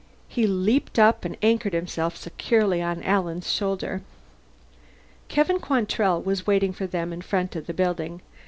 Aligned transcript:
He 0.27 0.47
leaped 0.47 0.97
up 0.97 1.25
and 1.25 1.37
anchored 1.43 1.73
himself 1.73 2.17
securely 2.17 2.81
on 2.81 3.03
Alan's 3.03 3.51
shoulder. 3.53 4.01
Kevin 5.27 5.59
Quantrell 5.59 6.19
was 6.23 6.47
waiting 6.47 6.73
for 6.73 6.87
them 6.87 7.13
in 7.13 7.21
front 7.21 7.55
of 7.55 7.67
the 7.67 7.73
building. 7.75 8.23